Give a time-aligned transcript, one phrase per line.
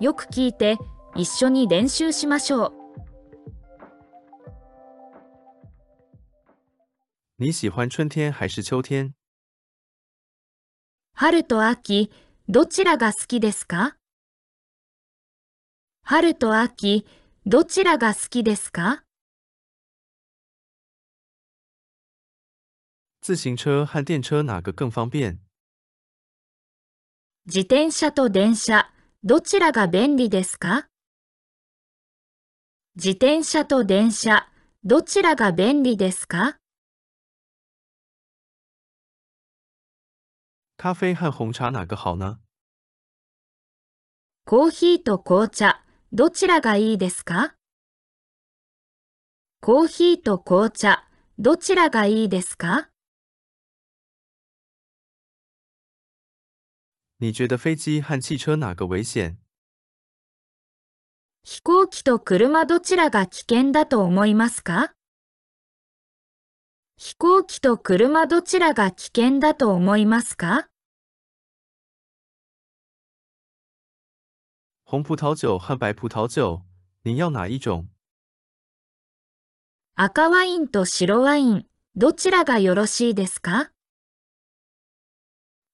[0.00, 0.76] よく聞いて
[1.16, 2.72] 一緒に練習しましょう。
[7.38, 9.14] 你喜欢春天还是秋天？
[11.14, 12.12] 春と秋、
[12.48, 13.96] どちらが好きですか？
[16.04, 17.04] 春と秋、
[17.44, 19.02] どちらが好きですか？
[23.20, 25.38] 自行车和电车哪个更方便？
[27.46, 28.90] 自転車と電車、
[29.24, 30.86] どちらが便利ですか？
[32.94, 34.46] 自転車と電車、
[34.84, 36.56] どちらが便利ですか？
[40.76, 42.38] 咖啡和红茶哪个好呢？
[44.44, 47.56] コーヒーと紅茶、どちらがいいですか？
[49.60, 51.08] コーヒーと紅茶、
[51.40, 52.88] どちらがいいですか？
[57.20, 59.38] 你觉得飞机和汽车哪个危险？
[61.42, 64.94] 飛行機と車どちらが危険だと思いますか？
[66.96, 70.68] 飛行機と車どちらが危険だと思いますか？
[74.84, 76.62] 红葡萄酒和白葡萄酒，
[77.02, 77.86] 你要哪一种？
[79.96, 83.72] 赤ワインと白ワイン、どちらがよろしいですか？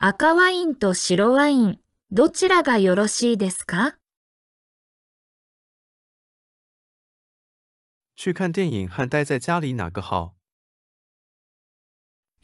[0.00, 1.80] 赤ワインと白ワイン、
[2.12, 3.96] どちらがよろしいですか？
[8.14, 10.34] 去看电影和待在家里哪个好？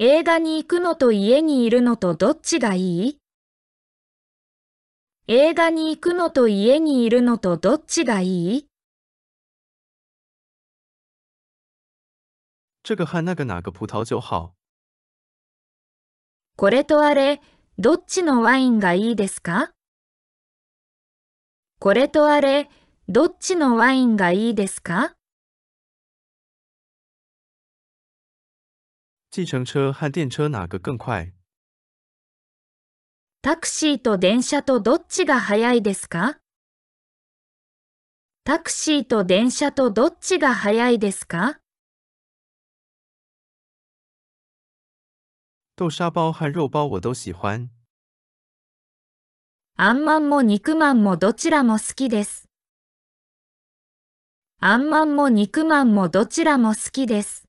[0.00, 3.18] 映画に行くのと家にいるのとどっちがいい？
[5.28, 8.66] 映画に行くのと家にいるのとどっちがいい？
[12.82, 14.56] 这个和那个哪个葡萄酒好？
[16.64, 17.42] これとあれ、
[17.76, 19.72] どっちのワインがいいですか？
[21.78, 22.70] これとあれ、
[23.06, 25.12] どっちのワインがいいですか？
[29.30, 31.34] 计程车和电车哪个更快？
[33.42, 36.38] タクシーと電車とどっちが早いですか？
[38.44, 41.58] タクシーと電車とどっちが早いですか？
[45.76, 47.68] 豆沙包和肉包我都喜欢。
[49.76, 52.48] あんまんも肉まんもどちらも好きです。
[54.60, 57.48] あんまんも肉まんもどちらも好きです。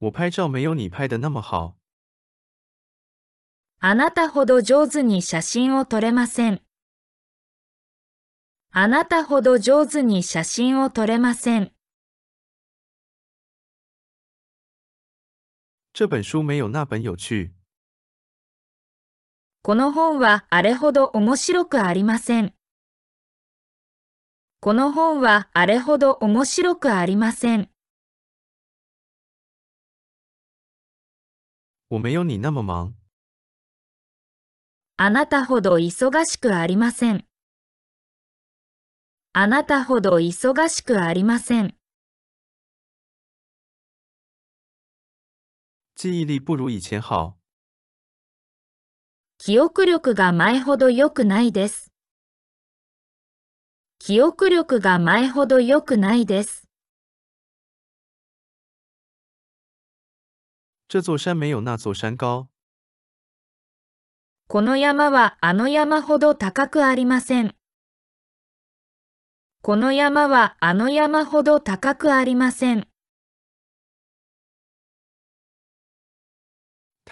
[0.00, 1.78] 我拍照没有你拍的那么好。
[3.80, 6.60] あなたほど上手に写真を撮れません。
[8.70, 11.73] あなたほど上手に写真を撮れません。
[15.96, 17.52] 这本书没有那本有趣。
[19.62, 22.52] この本はあれほど面白くありません。
[24.58, 27.70] この本はあれほど面白くありません。
[31.86, 32.92] 我没有你那么忙。
[34.96, 37.24] あなたほど忙しくありません。
[39.32, 41.76] あなたほど忙しくありません。
[45.94, 47.38] 记忆力不如以前好。
[49.38, 51.92] 記憶力が前ほど良くないです。
[53.98, 56.68] 記憶力が前ほど良くないです。
[60.88, 62.48] 这座山没有那座山高。
[64.48, 67.54] この山はあの山ほど高くありません。
[69.62, 72.86] この山はあの山ほど高くありません。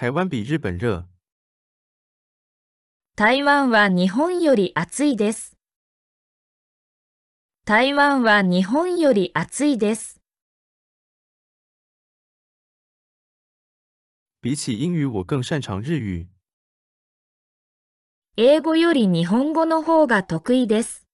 [0.02, 1.06] 台湾比日本热。
[3.14, 5.56] 台湾は日本より暑いです。
[7.64, 10.20] 台湾は日本より暑いです。
[14.42, 16.26] 比起英语，我更擅长日语。
[18.36, 21.06] 英語より日本語の方が得意です。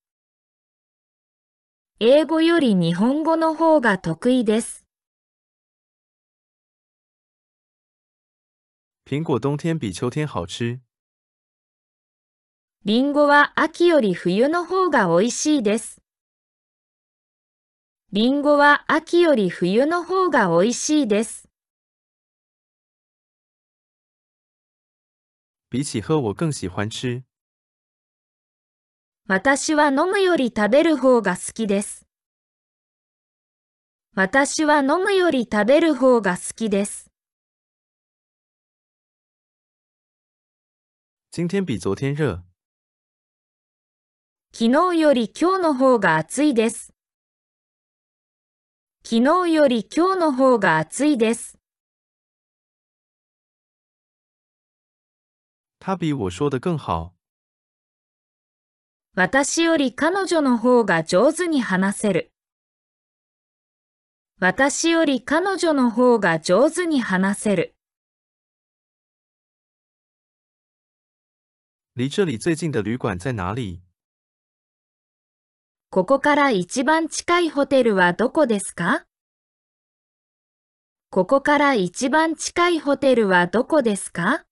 [2.01, 4.88] 英語より日本語の方が得意です。
[9.09, 10.83] 苹果冬天比秋天好吃。
[12.85, 16.03] りんごは秋より冬の方が美味しいです。
[18.13, 21.49] りんごは秋より冬の方が美味しいです。
[25.71, 27.23] 比起喝，我更喜欢吃。
[29.27, 32.07] 私は飲むより食べる方が好きです。
[34.15, 37.08] 私は飲むより食べる方が好きです。
[41.39, 42.43] 今天比昨天热。
[44.53, 46.93] 昨日より今日の方が暑いです。
[49.05, 51.57] 昨日より今日の方が暑いです。
[55.79, 57.15] 他比我说的更好。
[59.15, 62.33] 私より彼女の方が上手に話せる。
[64.41, 67.78] 私より彼女の方が上手に話せる。
[71.99, 73.83] 离这里最近的旅馆在哪里？
[75.91, 79.05] ここから一番近いホテルはどこですか？
[81.11, 84.45] ここから一番近いホテルはどこですか？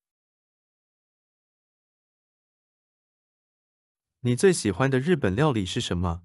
[4.25, 6.23] 你最喜欢的日本料理是什么？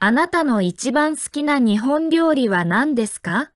[0.00, 3.53] あなたの一番好きな日本料理は何ですか？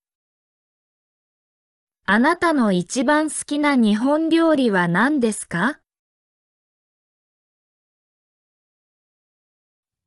[2.10, 5.78] あなたの一番好きな日本料理は何ですか？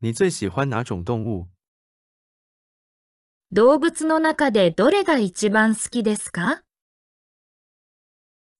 [0.01, 1.48] 你最喜欢哪种动物？
[3.51, 6.63] 動物の中でどれが一番好きですか？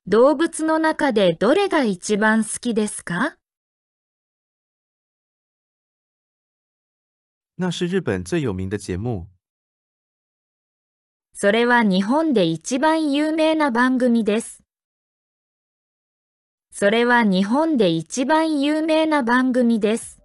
[0.06, 3.38] 動物の中でどれが一番好きですか？
[7.58, 9.26] 那是日本最有名的节目。
[11.34, 14.62] それは日本で一番有名な番組です。
[16.72, 20.21] それは日本で一番有名な番組です。